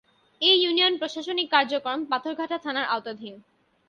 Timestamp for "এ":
0.41-0.51